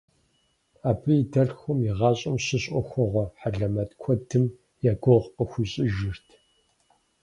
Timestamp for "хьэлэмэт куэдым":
3.39-4.45